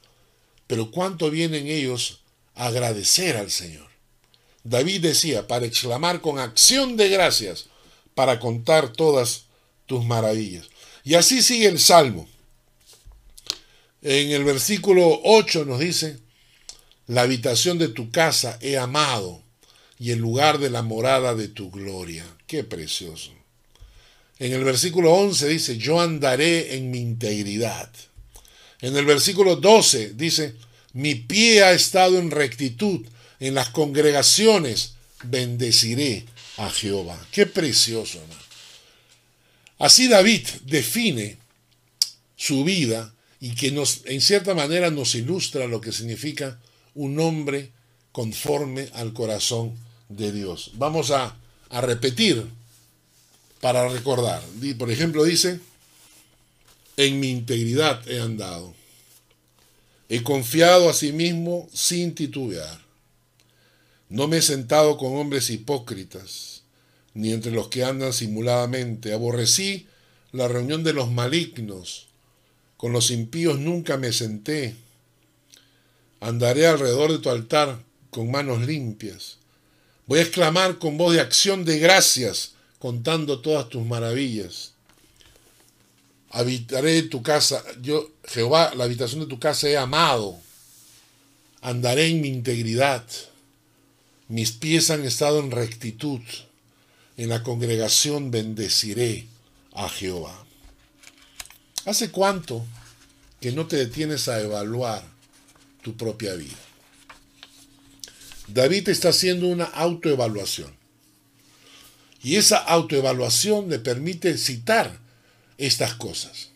[0.68, 2.22] pero cuánto vienen ellos
[2.56, 3.90] a agradecer al Señor.
[4.64, 7.66] David decía, para exclamar con acción de gracias,
[8.16, 9.48] para contar todas
[9.86, 10.70] tus maravillas.
[11.04, 12.26] Y así sigue el Salmo.
[14.02, 16.20] En el versículo 8 nos dice,
[17.06, 19.44] la habitación de tu casa he amado
[20.00, 22.26] y el lugar de la morada de tu gloria.
[22.48, 23.38] Qué precioso.
[24.40, 27.92] En el versículo 11 dice, yo andaré en mi integridad.
[28.80, 30.56] En el versículo 12 dice,
[30.94, 33.06] mi pie ha estado en rectitud,
[33.42, 36.26] en las congregaciones bendeciré
[36.56, 37.20] a Jehová.
[37.32, 38.42] Qué precioso, hermano.
[39.78, 41.38] Así David define
[42.38, 43.68] su vida y que
[44.06, 46.60] en cierta manera nos ilustra lo que significa
[46.96, 47.72] un hombre
[48.14, 50.72] conforme al corazón de Dios.
[50.76, 51.36] Vamos a
[51.70, 52.46] repetir
[53.62, 54.42] para recordar.
[54.78, 55.60] Por ejemplo, dice,
[56.98, 58.74] en mi integridad he andado.
[60.10, 62.80] He confiado a sí mismo sin titubear.
[64.10, 66.64] No me he sentado con hombres hipócritas,
[67.14, 69.14] ni entre los que andan simuladamente.
[69.14, 69.88] Aborrecí
[70.32, 72.08] la reunión de los malignos.
[72.76, 74.76] Con los impíos nunca me senté.
[76.22, 79.38] Andaré alrededor de tu altar con manos limpias.
[80.08, 84.74] Voy a exclamar con voz de acción de gracias, contando todas tus maravillas.
[86.32, 90.40] Habitaré tu casa, yo, Jehová, la habitación de tu casa he amado.
[91.62, 93.06] Andaré en mi integridad.
[94.28, 96.22] Mis pies han estado en rectitud.
[97.18, 99.28] En la congregación bendeciré
[99.74, 100.46] a Jehová.
[101.86, 102.66] ¿Hace cuánto
[103.42, 105.04] que no te detienes a evaluar
[105.82, 106.56] tu propia vida?
[108.48, 110.79] David está haciendo una autoevaluación.
[112.22, 115.00] Y esa autoevaluación le permite citar
[115.58, 116.50] estas cosas.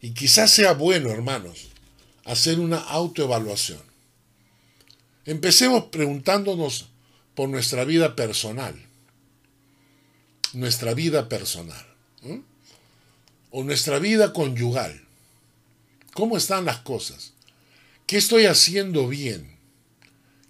[0.00, 1.68] Y quizás sea bueno, hermanos,
[2.24, 3.82] hacer una autoevaluación.
[5.26, 6.88] Empecemos preguntándonos
[7.34, 8.74] por nuestra vida personal.
[10.52, 11.84] Nuestra vida personal.
[13.50, 15.02] O nuestra vida conyugal.
[16.14, 17.32] ¿Cómo están las cosas?
[18.06, 19.56] ¿Qué estoy haciendo bien?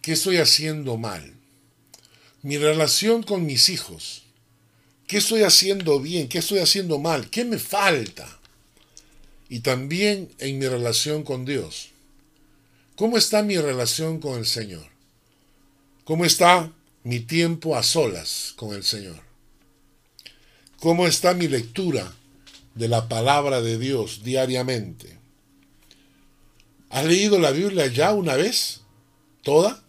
[0.03, 1.35] ¿Qué estoy haciendo mal?
[2.45, 4.23] Mi relación con mis hijos.
[5.07, 6.29] ¿Qué estoy haciendo bien?
[6.29, 7.31] ¿Qué estoy haciendo mal?
[7.31, 8.39] ¿Qué me falta?
[9.49, 11.89] Y también en mi relación con Dios.
[12.97, 14.85] ¿Cómo está mi relación con el Señor?
[16.05, 16.71] ¿Cómo está
[17.03, 19.23] mi tiempo a solas con el Señor?
[20.81, 22.13] ¿Cómo está mi lectura
[22.75, 25.19] de la palabra de Dios diariamente?
[26.91, 28.83] ¿Has leído la Biblia ya una vez?
[29.43, 29.84] ¿Toda?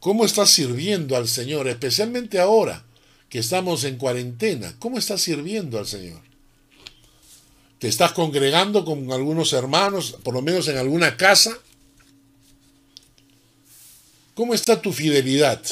[0.00, 2.84] ¿Cómo estás sirviendo al Señor, especialmente ahora
[3.28, 4.74] que estamos en cuarentena?
[4.78, 6.22] ¿Cómo estás sirviendo al Señor?
[7.78, 11.58] ¿Te estás congregando con algunos hermanos, por lo menos en alguna casa?
[14.34, 15.62] ¿Cómo está tu fidelidad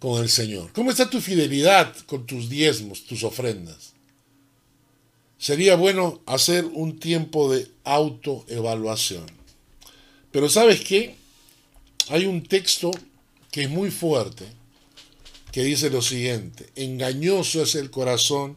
[0.00, 0.72] con el Señor?
[0.72, 3.92] ¿Cómo está tu fidelidad con tus diezmos, tus ofrendas?
[5.38, 9.26] Sería bueno hacer un tiempo de autoevaluación.
[10.32, 11.21] Pero ¿sabes qué?
[12.08, 12.90] Hay un texto
[13.50, 14.46] que es muy fuerte,
[15.52, 18.56] que dice lo siguiente, engañoso es el corazón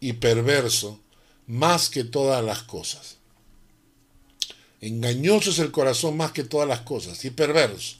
[0.00, 0.98] y perverso
[1.46, 3.16] más que todas las cosas.
[4.80, 7.96] Engañoso es el corazón más que todas las cosas y perverso.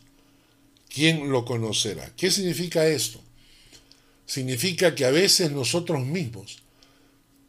[0.88, 2.10] ¿Quién lo conocerá?
[2.16, 3.20] ¿Qué significa esto?
[4.24, 6.58] Significa que a veces nosotros mismos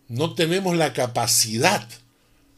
[0.09, 1.87] no tenemos la capacidad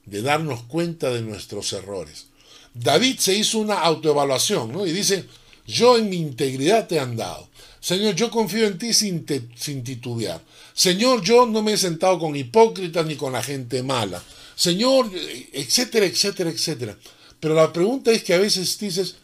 [0.05, 2.25] de darnos cuenta de nuestros errores.
[2.73, 4.85] David se hizo una autoevaluación, ¿no?
[4.85, 5.25] Y dice,
[5.67, 7.49] yo en mi integridad te he andado.
[7.79, 10.41] Señor, yo confío en ti sin, sin titubear.
[10.73, 14.23] Señor, yo no me he sentado con hipócritas ni con la gente mala.
[14.55, 15.11] Señor,
[15.51, 16.97] etcétera, etcétera, etcétera.
[17.39, 19.15] Pero la pregunta es que a veces dices,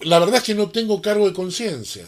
[0.00, 2.06] la verdad es que no tengo cargo de conciencia.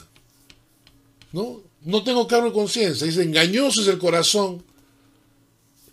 [1.33, 1.61] ¿No?
[1.83, 3.07] No tengo cargo de conciencia.
[3.07, 4.63] Dice, engañoso es el corazón,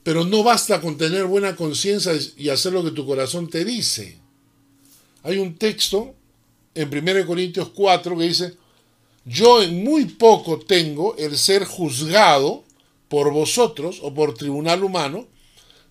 [0.03, 4.20] pero no basta con tener buena conciencia y hacer lo que tu corazón te dice.
[5.23, 6.15] Hay un texto
[6.73, 8.53] en 1 Corintios 4 que dice,
[9.25, 12.63] yo en muy poco tengo el ser juzgado
[13.07, 15.27] por vosotros o por tribunal humano,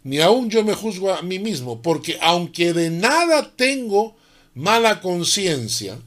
[0.03, 4.17] ni aun yo me juzgo a mí mismo, porque aunque de nada tengo
[4.55, 5.99] mala conciencia,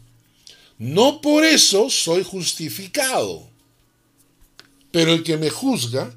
[0.79, 3.47] no por eso soy justificado.
[4.91, 6.13] Pero el que me juzga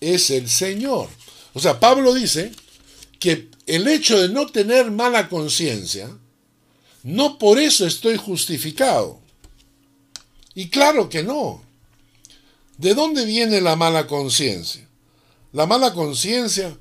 [0.00, 1.08] es el Señor.
[1.54, 2.52] O sea, Pablo dice
[3.18, 6.10] que el hecho de no tener mala conciencia
[7.02, 9.20] no por eso estoy justificado.
[10.54, 11.62] Y claro que no.
[12.76, 14.86] ¿De dónde viene la mala conciencia?
[15.52, 16.76] La mala conciencia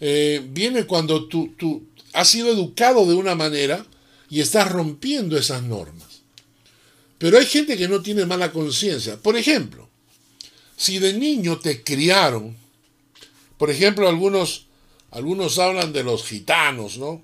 [0.00, 3.86] eh, viene cuando tú, tú has sido educado de una manera
[4.28, 6.22] y estás rompiendo esas normas.
[7.18, 9.16] Pero hay gente que no tiene mala conciencia.
[9.16, 9.88] Por ejemplo,
[10.76, 12.56] si de niño te criaron,
[13.58, 14.66] por ejemplo, algunos,
[15.10, 17.22] algunos hablan de los gitanos, ¿no?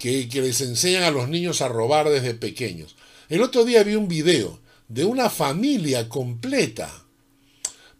[0.00, 2.96] Que, les enseñan a los niños a robar desde pequeños.
[3.28, 6.90] El otro día vi un video de una familia completa.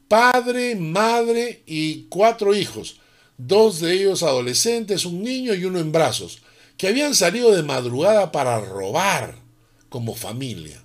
[0.09, 2.99] Padre, madre y cuatro hijos.
[3.37, 6.41] Dos de ellos adolescentes, un niño y uno en brazos,
[6.79, 9.37] que habían salido de madrugada para robar
[9.91, 10.83] como familia.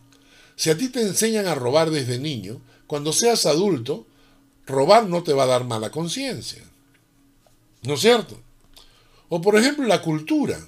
[0.57, 4.05] Si a ti te enseñan a robar desde niño, cuando seas adulto,
[4.66, 6.63] robar no te va a dar mala conciencia.
[7.84, 8.38] ¿No es cierto?
[9.30, 10.59] O por ejemplo la cultura.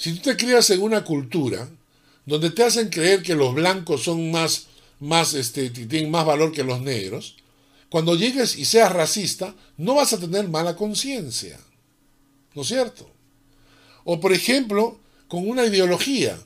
[0.00, 1.68] Si tú te crías en una cultura
[2.24, 6.64] donde te hacen creer que los blancos son más, más, este, tienen más valor que
[6.64, 7.36] los negros,
[7.90, 11.60] cuando llegues y seas racista, no vas a tener mala conciencia.
[12.54, 13.10] ¿No es cierto?
[14.04, 14.98] O por ejemplo,
[15.28, 16.38] con una ideología.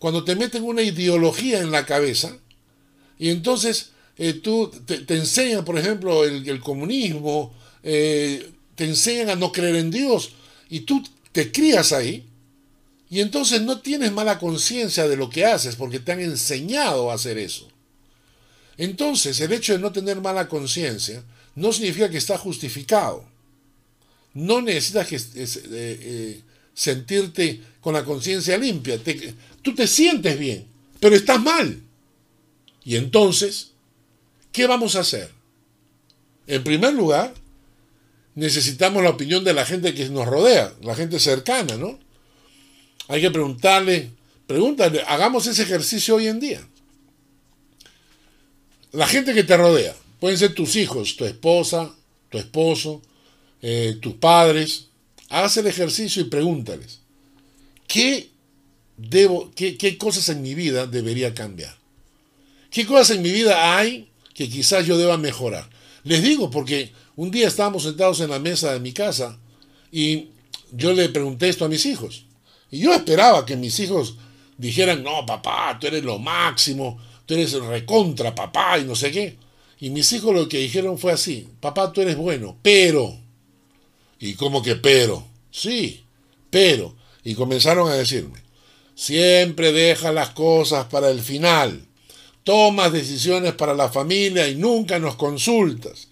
[0.00, 2.36] Cuando te meten una ideología en la cabeza,
[3.20, 7.54] y entonces eh, tú te, enseñan, por ejemplo, el, comunismo,
[7.84, 10.32] eh, te enseñan a no creer en Dios,
[10.68, 12.26] y tú te crías ahí,
[13.08, 17.14] y entonces no tienes mala conciencia de lo que haces porque te han enseñado a
[17.14, 17.68] hacer eso.
[18.76, 21.22] Entonces, el hecho de no tener mala conciencia
[21.54, 23.24] no significa que está justificado.
[24.34, 26.40] No necesitas que, eh,
[26.74, 28.98] sentirte con la conciencia limpia.
[29.62, 30.66] tú te sientes bien,
[31.00, 31.80] pero estás mal.
[32.84, 33.72] Y entonces,
[34.52, 35.30] ¿qué vamos a hacer?
[36.46, 37.34] En primer lugar,
[38.34, 41.98] necesitamos la opinión de la gente que nos rodea, la gente cercana, ¿no?
[43.08, 44.10] Hay que preguntarle,
[44.46, 46.66] pregúntale, hagamos ese ejercicio hoy en día.
[48.92, 51.94] La gente que te rodea, pueden ser tus hijos, tu esposa,
[52.30, 53.02] tu esposo,
[53.62, 54.86] eh, tus padres,
[55.28, 57.00] haz el ejercicio y pregúntales,
[57.86, 58.30] ¿qué,
[58.96, 61.76] debo, qué, qué cosas en mi vida debería cambiar?
[62.70, 65.68] ¿Qué cosas en mi vida hay que quizás yo deba mejorar?
[66.04, 69.38] Les digo porque un día estábamos sentados en la mesa de mi casa
[69.90, 70.28] y
[70.72, 72.25] yo le pregunté esto a mis hijos.
[72.70, 74.16] Y yo esperaba que mis hijos
[74.58, 79.10] dijeran, no, papá, tú eres lo máximo, tú eres el recontra, papá, y no sé
[79.10, 79.36] qué.
[79.80, 83.26] Y mis hijos lo que dijeron fue así, papá, tú eres bueno, pero
[84.18, 85.26] ¿Y cómo que pero?
[85.50, 86.04] Sí,
[86.50, 86.94] pero.
[87.24, 88.38] Y comenzaron a decirme,
[88.94, 91.86] siempre deja las cosas para el final.
[92.44, 96.08] Tomas decisiones para la familia y nunca nos consultas.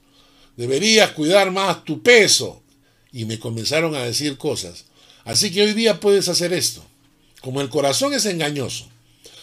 [0.56, 2.62] Deberías cuidar más tu peso.
[3.12, 4.86] Y me comenzaron a decir cosas.
[5.24, 6.84] Así que hoy día puedes hacer esto.
[7.40, 8.88] Como el corazón es engañoso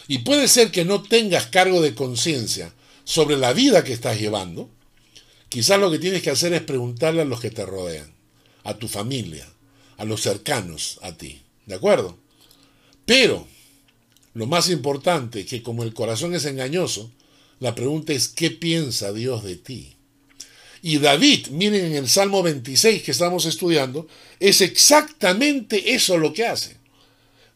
[0.08, 2.72] y puede ser que no tengas cargo de conciencia
[3.04, 4.68] sobre la vida que estás llevando,
[5.48, 8.12] quizás lo que tienes que hacer es preguntarle a los que te rodean
[8.64, 9.48] a tu familia,
[9.96, 11.42] a los cercanos a ti.
[11.66, 12.18] ¿De acuerdo?
[13.06, 13.46] Pero,
[14.34, 17.10] lo más importante, que como el corazón es engañoso,
[17.60, 19.96] la pregunta es, ¿qué piensa Dios de ti?
[20.82, 24.08] Y David, miren en el Salmo 26 que estamos estudiando,
[24.40, 26.76] es exactamente eso lo que hace.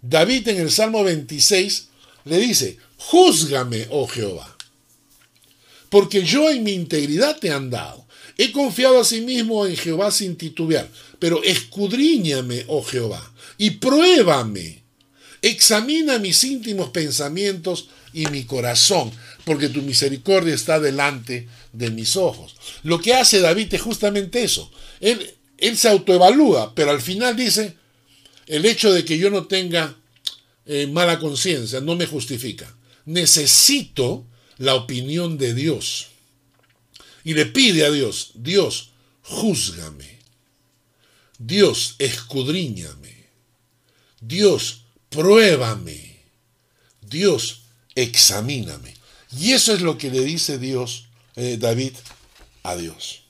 [0.00, 1.88] David en el Salmo 26
[2.24, 4.56] le dice, júzgame, oh Jehová,
[5.90, 8.06] porque yo en mi integridad te han dado
[8.38, 14.82] He confiado a sí mismo en Jehová sin titubear, pero escudriñame, oh Jehová, y pruébame.
[15.42, 19.12] Examina mis íntimos pensamientos y mi corazón,
[19.44, 22.56] porque tu misericordia está delante de mis ojos.
[22.82, 24.70] Lo que hace David es justamente eso.
[25.00, 25.34] Él,
[25.76, 27.76] se autoevalúa, pero al final dice,
[28.46, 29.96] el hecho de que yo no tenga
[30.66, 32.74] eh, mala conciencia no me justifica.
[33.04, 34.26] Necesito
[34.58, 36.08] la opinión de Dios
[37.26, 38.90] y le pide a Dios, Dios,
[39.22, 40.20] júzgame.
[41.38, 43.26] Dios, escudriñame.
[44.20, 44.85] Dios,
[45.16, 46.20] pruébame.
[47.00, 47.62] Dios,
[47.94, 48.94] examíname.
[49.38, 51.06] Y eso es lo que le dice Dios,
[51.36, 51.94] eh, David,
[52.62, 53.22] a Dios.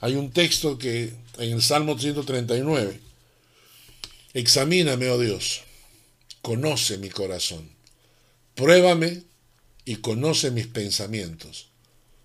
[0.00, 3.00] Hay un texto que en el Salmo 139,
[4.34, 5.62] examíname, oh Dios,
[6.42, 7.68] conoce mi corazón,
[8.54, 9.22] pruébame
[9.84, 11.68] y conoce mis pensamientos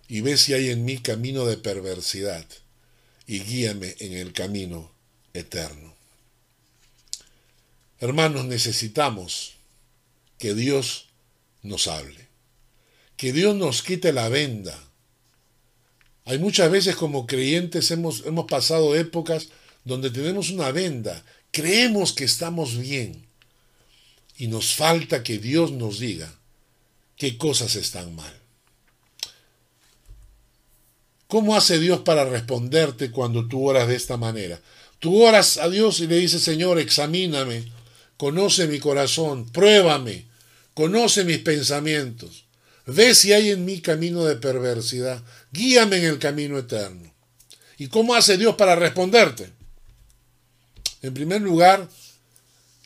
[0.08, 2.46] y ve si hay en mí camino de perversidad,
[3.26, 4.92] y guíame en el camino
[5.34, 5.93] eterno.
[8.04, 9.54] Hermanos, necesitamos
[10.38, 11.06] que Dios
[11.62, 12.28] nos hable,
[13.16, 14.78] que Dios nos quite la venda.
[16.26, 19.48] Hay muchas veces como creyentes hemos, hemos pasado épocas
[19.86, 23.26] donde tenemos una venda, creemos que estamos bien
[24.36, 26.30] y nos falta que Dios nos diga
[27.16, 28.34] qué cosas están mal.
[31.30, 34.60] ¿Cómo hace Dios para responderte cuando tú oras de esta manera?
[35.00, 37.72] Tú oras a Dios y le dices, Señor, examíname,
[38.24, 40.24] conoce mi corazón, pruébame,
[40.74, 42.46] conoce mis pensamientos,
[42.86, 45.22] ve si hay en mí camino de perversidad,
[45.52, 47.14] guíame en el camino eterno.
[47.78, 49.50] ¿Y cómo hace Dios para responderte?
[51.02, 51.90] En primer lugar,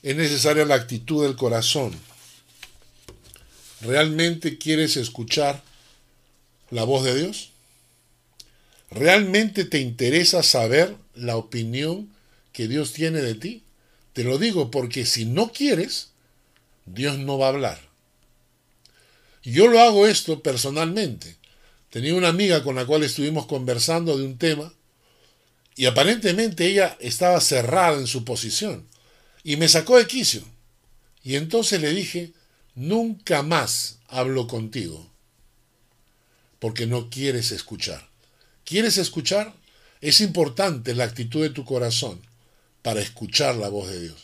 [0.02, 1.94] es necesaria la actitud del corazón.
[3.82, 5.62] ¿Realmente quieres escuchar
[6.72, 7.52] la voz de Dios?
[8.90, 12.12] ¿Realmente te interesa saber la opinión
[12.54, 13.67] que Dios tiene de ti?
[14.18, 16.10] Te lo digo porque si no quieres,
[16.88, 17.80] Dios no va a hablar.
[19.44, 21.36] Yo lo hago esto personalmente.
[21.92, 24.74] Tenía una amiga con la cual estuvimos conversando de un tema
[25.76, 28.88] y aparentemente ella estaba cerrada en su posición
[29.44, 30.42] y me sacó de quicio.
[31.22, 32.34] Y entonces le dije,
[32.74, 35.08] nunca más hablo contigo
[36.58, 38.10] porque no quieres escuchar.
[38.66, 39.54] ¿Quieres escuchar?
[40.02, 42.27] Es importante la actitud de tu corazón
[42.88, 44.16] para escuchar la voz de Dios.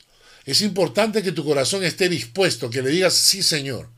[0.45, 3.89] Es importante que tu corazón esté dispuesto, que le digas, sí Señor,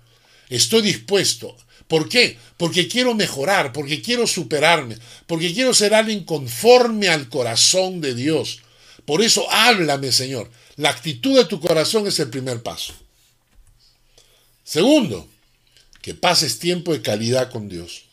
[0.50, 1.56] estoy dispuesto.
[1.88, 2.40] ¿Por qué?
[2.58, 4.98] Porque quiero mejorar, porque quiero superarme,
[5.28, 8.62] porque quiero ser alguien conforme al corazón de Dios.
[9.06, 10.50] Por eso háblame, Señor.
[10.78, 12.96] La actitud de tu corazón es el primer paso.
[14.64, 15.28] Segundo,
[16.02, 18.06] que pases tiempo de calidad con Dios.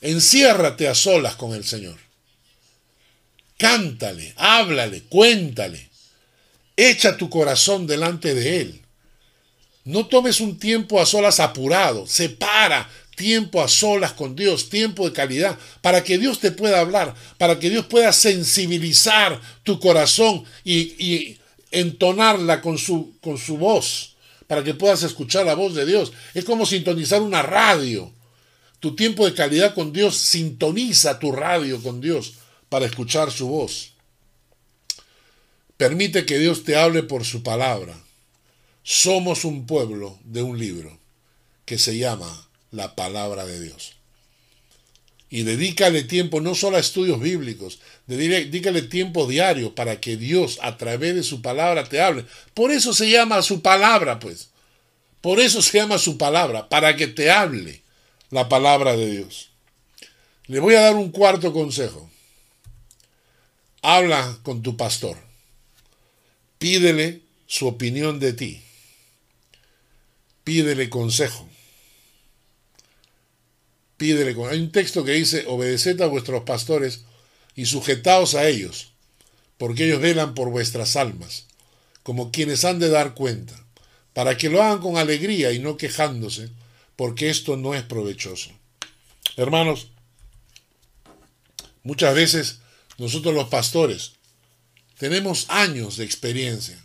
[0.00, 2.05] Enciérrate a solas con el Señor.
[3.58, 5.88] Cántale, háblale, cuéntale.
[6.76, 8.82] Echa tu corazón delante de Él.
[9.84, 12.06] No tomes un tiempo a solas apurado.
[12.06, 17.14] Separa tiempo a solas con Dios, tiempo de calidad, para que Dios te pueda hablar,
[17.38, 21.38] para que Dios pueda sensibilizar tu corazón y,
[21.72, 26.12] entonarla con su, con su voz, para que puedas escuchar la voz de Dios.
[26.34, 28.12] Es como sintonizar una radio.
[28.80, 32.34] Tu tiempo de calidad con Dios sintoniza tu radio con Dios
[32.68, 33.92] para escuchar su voz.
[35.76, 37.98] Permite que Dios te hable por su palabra.
[38.82, 40.98] Somos un pueblo de un libro
[41.64, 43.96] que se llama la palabra de Dios.
[45.28, 50.76] Y dedícale tiempo no solo a estudios bíblicos, dedícale tiempo diario para que Dios a
[50.76, 52.24] través de su palabra te hable.
[52.54, 54.50] Por eso se llama su palabra, pues.
[55.20, 57.82] Por eso se llama su palabra, para que te hable
[58.30, 59.50] la palabra de Dios.
[60.46, 62.08] Le voy a dar un cuarto consejo.
[63.88, 65.16] Habla con tu pastor.
[66.58, 68.60] Pídele su opinión de ti.
[70.42, 71.48] Pídele consejo.
[73.96, 77.04] Pídele Hay un texto que dice, obedeced a vuestros pastores
[77.54, 78.90] y sujetaos a ellos,
[79.56, 81.46] porque ellos velan por vuestras almas,
[82.02, 83.54] como quienes han de dar cuenta,
[84.14, 86.50] para que lo hagan con alegría y no quejándose,
[86.96, 88.50] porque esto no es provechoso.
[89.36, 89.92] Hermanos,
[91.84, 92.58] muchas veces
[92.98, 94.12] nosotros los pastores
[94.98, 96.82] tenemos años de experiencia,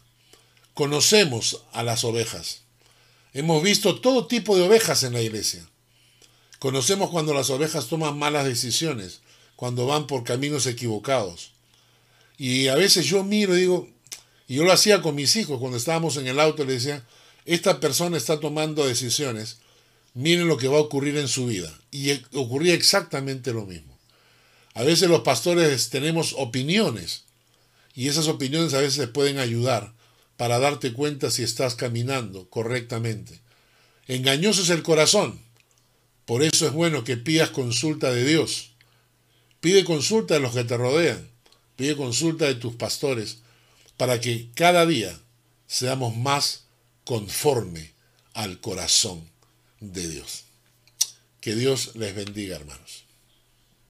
[0.74, 2.62] conocemos a las ovejas,
[3.34, 5.68] hemos visto todo tipo de ovejas en la iglesia,
[6.60, 9.22] conocemos cuando las ovejas toman malas decisiones,
[9.56, 11.52] cuando van por caminos equivocados.
[12.38, 13.88] Y a veces yo miro y digo,
[14.48, 17.06] y yo lo hacía con mis hijos cuando estábamos en el auto, le decía,
[17.46, 19.58] esta persona está tomando decisiones
[20.14, 21.74] miren lo que va a ocurrir en su vida.
[21.92, 23.91] Y ocurría exactamente lo mismo.
[24.74, 27.26] A veces los pastores tenemos opiniones
[27.94, 29.94] y esas opiniones a veces pueden ayudar
[30.38, 33.40] para darte cuenta si estás caminando correctamente.
[34.08, 35.40] Engañoso es el corazón.
[36.26, 38.72] Por eso es bueno que pidas consulta de Dios.
[39.60, 41.30] Pide consulta de los que te rodean.
[41.76, 43.40] Pide consulta de tus pastores
[43.98, 45.20] para que cada día
[45.68, 46.66] seamos más
[47.04, 47.92] conforme
[48.34, 49.30] al corazón
[49.80, 50.46] de Dios.
[51.40, 53.06] Que Dios les bendiga, hermanos.